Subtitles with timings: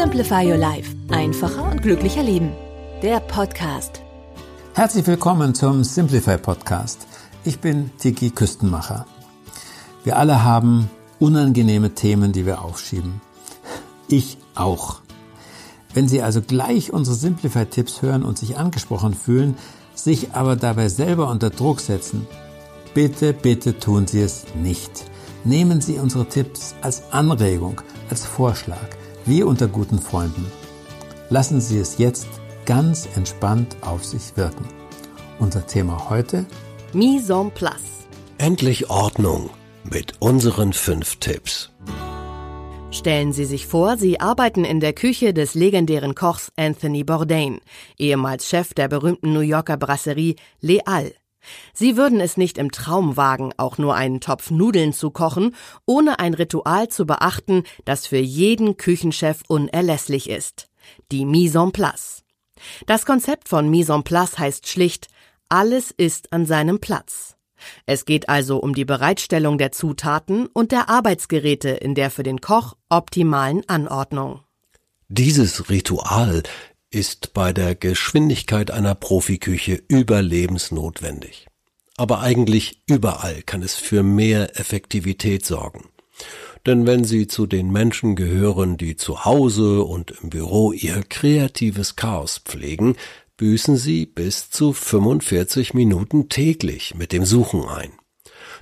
[0.00, 0.94] Simplify Your Life.
[1.10, 2.52] Einfacher und glücklicher Leben.
[3.02, 4.00] Der Podcast.
[4.74, 7.08] Herzlich willkommen zum Simplify Podcast.
[7.42, 9.06] Ich bin Tiki Küstenmacher.
[10.04, 13.20] Wir alle haben unangenehme Themen, die wir aufschieben.
[14.06, 15.00] Ich auch.
[15.94, 19.56] Wenn Sie also gleich unsere Simplify-Tipps hören und sich angesprochen fühlen,
[19.96, 22.28] sich aber dabei selber unter Druck setzen,
[22.94, 25.06] bitte, bitte tun Sie es nicht.
[25.42, 27.80] Nehmen Sie unsere Tipps als Anregung,
[28.10, 28.86] als Vorschlag,
[29.28, 30.46] wie unter guten Freunden.
[31.28, 32.28] Lassen Sie es jetzt
[32.64, 34.66] ganz entspannt auf sich wirken.
[35.38, 36.46] Unser Thema heute?
[36.92, 38.06] Mise en place.
[38.38, 39.50] Endlich Ordnung
[39.84, 41.70] mit unseren fünf Tipps.
[42.90, 47.60] Stellen Sie sich vor, Sie arbeiten in der Küche des legendären Kochs Anthony Bourdain,
[47.98, 51.12] ehemals Chef der berühmten New Yorker Brasserie Les Halles.
[51.72, 55.54] Sie würden es nicht im Traum wagen, auch nur einen Topf Nudeln zu kochen,
[55.86, 60.68] ohne ein Ritual zu beachten, das für jeden Küchenchef unerlässlich ist.
[61.12, 62.24] Die Mise en place.
[62.86, 65.08] Das Konzept von Mise en place heißt schlicht,
[65.48, 67.36] alles ist an seinem Platz.
[67.86, 72.40] Es geht also um die Bereitstellung der Zutaten und der Arbeitsgeräte in der für den
[72.40, 74.40] Koch optimalen Anordnung.
[75.08, 76.42] Dieses Ritual
[76.90, 81.46] ist bei der Geschwindigkeit einer Profiküche überlebensnotwendig.
[81.96, 85.88] Aber eigentlich überall kann es für mehr Effektivität sorgen.
[86.66, 91.96] Denn wenn Sie zu den Menschen gehören, die zu Hause und im Büro ihr kreatives
[91.96, 92.96] Chaos pflegen,
[93.36, 97.92] büßen Sie bis zu 45 Minuten täglich mit dem Suchen ein.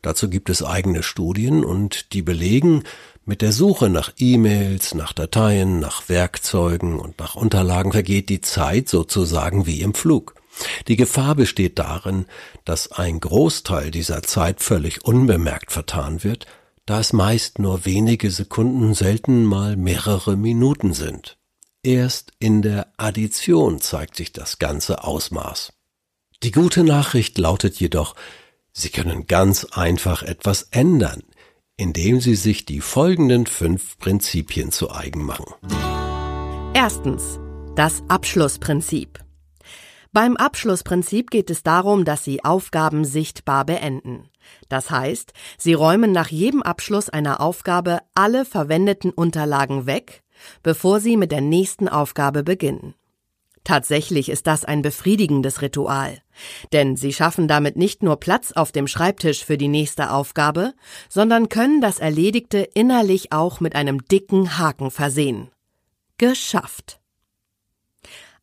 [0.00, 2.84] Dazu gibt es eigene Studien und die belegen,
[3.24, 8.88] mit der Suche nach E-Mails, nach Dateien, nach Werkzeugen und nach Unterlagen vergeht die Zeit
[8.88, 10.34] sozusagen wie im Flug.
[10.88, 12.26] Die Gefahr besteht darin,
[12.64, 16.46] dass ein Großteil dieser Zeit völlig unbemerkt vertan wird,
[16.84, 21.38] da es meist nur wenige Sekunden, selten mal mehrere Minuten sind.
[21.82, 25.72] Erst in der Addition zeigt sich das ganze Ausmaß.
[26.42, 28.14] Die gute Nachricht lautet jedoch,
[28.72, 31.22] Sie können ganz einfach etwas ändern,
[31.76, 35.46] indem Sie sich die folgenden fünf Prinzipien zu eigen machen.
[36.74, 37.38] Erstens.
[37.74, 39.18] Das Abschlussprinzip.
[40.12, 44.28] Beim Abschlussprinzip geht es darum, dass Sie Aufgaben sichtbar beenden.
[44.68, 50.22] Das heißt, Sie räumen nach jedem Abschluss einer Aufgabe alle verwendeten Unterlagen weg,
[50.62, 52.94] bevor Sie mit der nächsten Aufgabe beginnen.
[53.64, 56.21] Tatsächlich ist das ein befriedigendes Ritual,
[56.72, 60.74] denn Sie schaffen damit nicht nur Platz auf dem Schreibtisch für die nächste Aufgabe,
[61.08, 65.50] sondern können das Erledigte innerlich auch mit einem dicken Haken versehen.
[66.18, 67.00] Geschafft.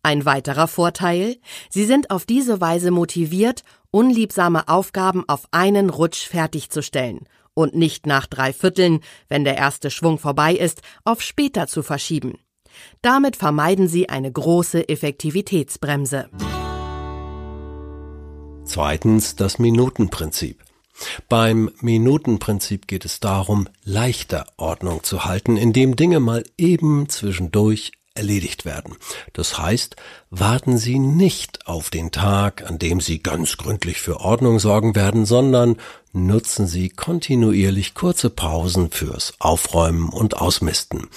[0.02, 1.38] Ein weiterer Vorteil,
[1.70, 8.26] Sie sind auf diese Weise motiviert, unliebsame Aufgaben auf einen Rutsch fertigzustellen und nicht nach
[8.26, 12.38] drei Vierteln, wenn der erste Schwung vorbei ist, auf später zu verschieben.
[13.02, 16.30] Damit vermeiden Sie eine große Effektivitätsbremse.
[18.80, 20.64] Zweitens das Minutenprinzip.
[21.28, 28.64] Beim Minutenprinzip geht es darum, leichter Ordnung zu halten, indem Dinge mal eben zwischendurch erledigt
[28.64, 28.96] werden.
[29.34, 29.98] Das heißt,
[30.30, 35.26] warten Sie nicht auf den Tag, an dem Sie ganz gründlich für Ordnung sorgen werden,
[35.26, 35.76] sondern
[36.14, 41.10] nutzen Sie kontinuierlich kurze Pausen fürs Aufräumen und Ausmisten.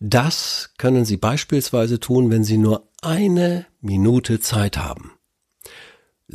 [0.00, 5.13] Das können Sie beispielsweise tun, wenn Sie nur eine Minute Zeit haben.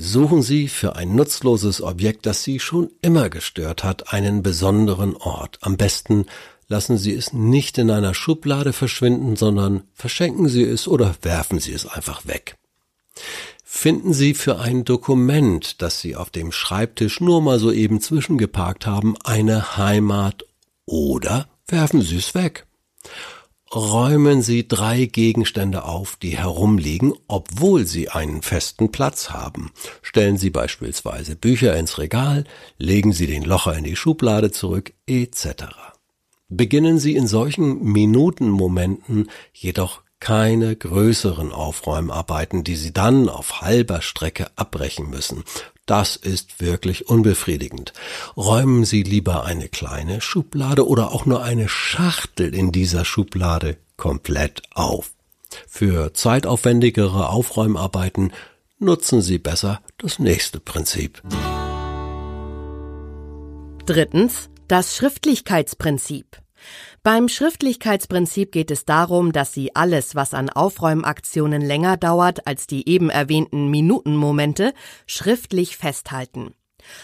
[0.01, 5.57] Suchen Sie für ein nutzloses Objekt, das Sie schon immer gestört hat, einen besonderen Ort.
[5.59, 6.25] Am besten
[6.69, 11.73] lassen Sie es nicht in einer Schublade verschwinden, sondern verschenken Sie es oder werfen Sie
[11.73, 12.55] es einfach weg.
[13.65, 18.85] Finden Sie für ein Dokument, das Sie auf dem Schreibtisch nur mal so eben zwischengeparkt
[18.85, 20.45] haben, eine Heimat
[20.85, 22.65] oder werfen Sie es weg.
[23.73, 29.71] Räumen Sie drei Gegenstände auf, die herumliegen, obwohl sie einen festen Platz haben.
[30.01, 32.45] Stellen Sie beispielsweise Bücher ins Regal,
[32.79, 35.65] legen Sie den Locher in die Schublade zurück, etc.
[36.47, 44.47] Beginnen Sie in solchen Minutenmomenten jedoch keine größeren Aufräumarbeiten, die Sie dann auf halber Strecke
[44.55, 45.43] abbrechen müssen.
[45.89, 47.93] Das ist wirklich unbefriedigend.
[48.37, 54.61] Räumen Sie lieber eine kleine Schublade oder auch nur eine Schachtel in dieser Schublade komplett
[54.75, 55.09] auf.
[55.67, 58.33] Für zeitaufwendigere Aufräumarbeiten
[58.77, 61.23] nutzen Sie besser das nächste Prinzip.
[63.87, 66.37] Drittens, das Schriftlichkeitsprinzip.
[67.03, 72.87] Beim Schriftlichkeitsprinzip geht es darum, dass Sie alles, was an Aufräumaktionen länger dauert als die
[72.87, 74.73] eben erwähnten Minutenmomente,
[75.07, 76.53] schriftlich festhalten.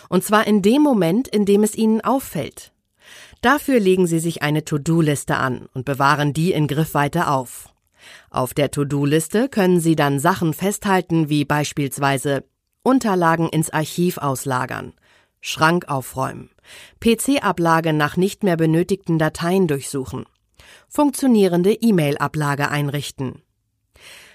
[0.10, 2.72] Und zwar in dem Moment, in dem es Ihnen auffällt.
[3.42, 7.69] Dafür legen Sie sich eine To-Do-Liste an und bewahren die in Griffweite auf.
[8.30, 12.44] Auf der To-Do-Liste können Sie dann Sachen festhalten wie beispielsweise
[12.84, 14.94] Unterlagen ins Archiv auslagern,
[15.47, 16.50] Schrank aufräumen,
[17.01, 20.25] PC-Ablage nach nicht mehr benötigten Dateien durchsuchen,
[20.89, 23.44] funktionierende E-Mail-Ablage einrichten.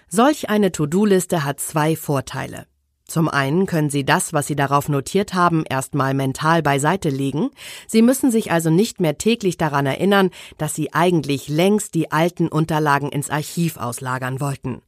[0.07, 2.69] Solch eine To-Do-Liste hat zwei Vorteile.
[3.09, 7.51] Zum einen können Sie das, was Sie darauf notiert haben, erstmal mental beiseite legen.
[7.89, 12.47] Sie müssen sich also nicht mehr täglich daran erinnern, dass Sie eigentlich längst die alten
[12.47, 14.81] Unterlagen ins Archiv auslagern wollten.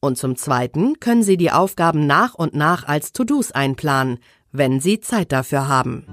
[0.00, 4.18] Und zum zweiten können Sie die Aufgaben nach und nach als To-Dos einplanen,
[4.52, 6.04] wenn Sie Zeit dafür haben.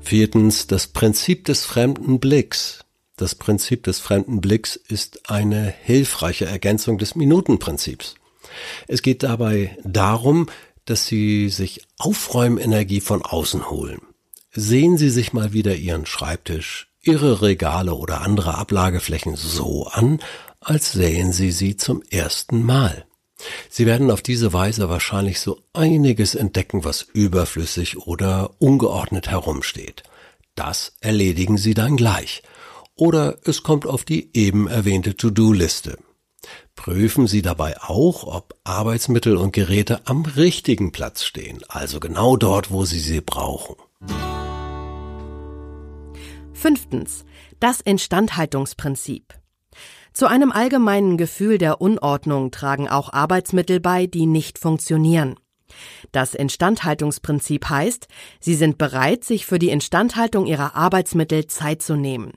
[0.00, 2.84] Viertens, das Prinzip des fremden Blicks.
[3.16, 8.14] Das Prinzip des fremden Blicks ist eine hilfreiche Ergänzung des Minutenprinzips.
[8.86, 10.46] Es geht dabei darum,
[10.84, 14.00] dass Sie sich Aufräumenergie von außen holen.
[14.52, 20.20] Sehen Sie sich mal wieder Ihren Schreibtisch, Ihre Regale oder andere Ablageflächen so an,
[20.60, 23.04] als sähen Sie sie zum ersten Mal.
[23.68, 30.02] Sie werden auf diese Weise wahrscheinlich so einiges entdecken, was überflüssig oder ungeordnet herumsteht.
[30.54, 32.42] Das erledigen Sie dann gleich.
[32.96, 35.98] Oder es kommt auf die eben erwähnte To-Do-Liste.
[36.74, 42.70] Prüfen Sie dabei auch, ob Arbeitsmittel und Geräte am richtigen Platz stehen, also genau dort,
[42.70, 43.76] wo Sie sie brauchen.
[46.52, 47.24] Fünftens.
[47.60, 49.34] Das Instandhaltungsprinzip.
[50.12, 55.36] Zu einem allgemeinen Gefühl der Unordnung tragen auch Arbeitsmittel bei, die nicht funktionieren.
[56.12, 58.08] Das Instandhaltungsprinzip heißt,
[58.40, 62.32] Sie sind bereit, sich für die Instandhaltung Ihrer Arbeitsmittel Zeit zu nehmen.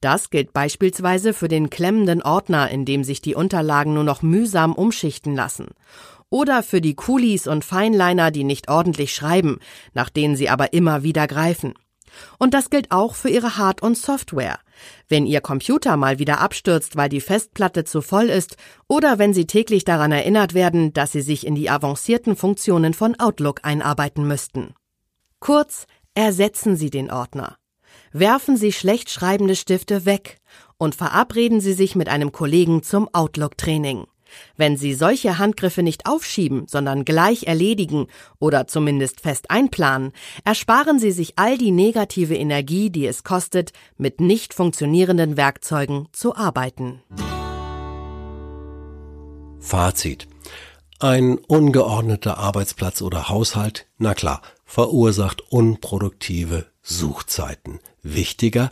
[0.00, 4.72] Das gilt beispielsweise für den klemmenden Ordner, in dem sich die Unterlagen nur noch mühsam
[4.72, 5.68] umschichten lassen.
[6.30, 9.58] Oder für die Coolies und Feinliner, die nicht ordentlich schreiben,
[9.92, 11.74] nach denen sie aber immer wieder greifen.
[12.38, 14.58] Und das gilt auch für Ihre Hard- und Software.
[15.08, 18.56] Wenn Ihr Computer mal wieder abstürzt, weil die Festplatte zu voll ist,
[18.88, 23.18] oder wenn Sie täglich daran erinnert werden, dass Sie sich in die avancierten Funktionen von
[23.18, 24.74] Outlook einarbeiten müssten.
[25.40, 27.56] Kurz, ersetzen Sie den Ordner.
[28.12, 30.38] Werfen Sie schlecht schreibende Stifte weg
[30.78, 34.06] und verabreden Sie sich mit einem Kollegen zum Outlook-Training.
[34.56, 38.06] Wenn Sie solche Handgriffe nicht aufschieben, sondern gleich erledigen
[38.38, 40.12] oder zumindest fest einplanen,
[40.44, 46.34] ersparen Sie sich all die negative Energie, die es kostet, mit nicht funktionierenden Werkzeugen zu
[46.34, 47.02] arbeiten.
[49.60, 50.28] Fazit.
[51.00, 57.80] Ein ungeordneter Arbeitsplatz oder Haushalt, na klar, verursacht unproduktive Suchzeiten.
[58.02, 58.70] Wichtiger,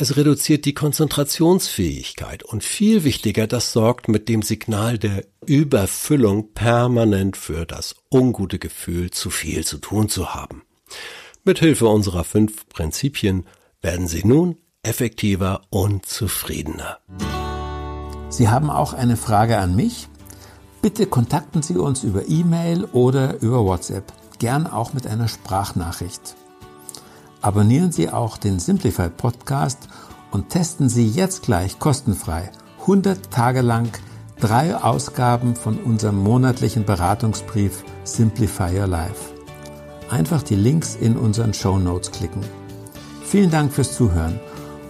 [0.00, 7.36] es reduziert die Konzentrationsfähigkeit und viel wichtiger, das sorgt mit dem Signal der Überfüllung permanent
[7.36, 10.62] für das ungute Gefühl, zu viel zu tun zu haben.
[11.42, 13.44] Mit Hilfe unserer fünf Prinzipien
[13.80, 16.98] werden Sie nun effektiver und zufriedener.
[18.28, 20.06] Sie haben auch eine Frage an mich?
[20.80, 26.36] Bitte kontakten Sie uns über E-Mail oder über WhatsApp, gern auch mit einer Sprachnachricht.
[27.40, 29.88] Abonnieren Sie auch den Simplify Podcast
[30.30, 33.88] und testen Sie jetzt gleich kostenfrei 100 Tage lang
[34.40, 39.34] drei Ausgaben von unserem monatlichen Beratungsbrief Simplify Your Life.
[40.10, 42.42] Einfach die Links in unseren Show Notes klicken.
[43.24, 44.40] Vielen Dank fürs Zuhören.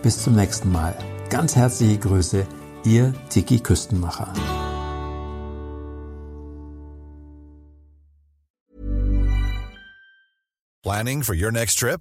[0.02, 0.96] Bis zum nächsten Mal.
[1.28, 2.46] Ganz herzliche Grüße,
[2.84, 4.32] Ihr Tiki Küstenmacher.
[10.84, 12.00] Planning for your next trip?